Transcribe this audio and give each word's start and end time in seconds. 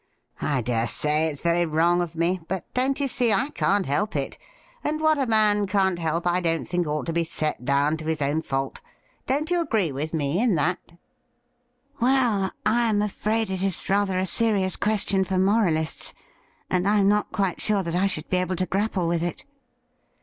I 0.41 0.61
dare 0.63 0.87
say 0.87 1.27
it's 1.27 1.43
very 1.43 1.63
wrong 1.63 2.01
of 2.01 2.15
me; 2.15 2.39
but, 2.47 2.65
don't 2.73 2.99
you 2.99 3.07
see, 3.07 3.31
I 3.31 3.49
can't 3.51 3.85
help 3.85 4.15
it, 4.15 4.35
and 4.83 4.99
what 4.99 5.19
a 5.19 5.27
man 5.27 5.67
can't 5.67 5.99
help 5.99 6.25
I 6.25 6.39
don't 6.39 6.65
think 6.65 6.87
ought 6.87 7.05
to 7.05 7.13
be 7.13 7.23
set 7.23 7.65
down 7.65 7.97
to 7.97 8.05
his 8.05 8.19
own 8.19 8.41
fault. 8.41 8.81
Don't 9.27 9.51
you 9.51 9.61
agree 9.61 9.91
with 9.91 10.11
me 10.11 10.39
in 10.41 10.55
that?' 10.55 10.79
MR. 10.87 10.89
WALEY'S 10.89 10.89
CHIEF 10.89 11.99
45' 11.99 12.01
Well, 12.01 12.51
I 12.65 12.89
am 12.89 13.01
afraid 13.03 13.51
it 13.51 13.61
is 13.61 13.89
rather 13.91 14.17
a 14.17 14.25
serious 14.25 14.75
question 14.75 15.23
for 15.23 15.37
moralists, 15.37 16.15
and 16.67 16.87
I 16.87 16.97
am 16.97 17.07
not 17.07 17.31
quite 17.31 17.61
sure 17.61 17.83
that 17.83 17.95
I 17.95 18.07
should 18.07 18.27
be 18.27 18.37
able 18.37 18.55
to 18.55 18.65
grapple 18.65 19.07
with 19.07 19.21
it.' 19.21 19.45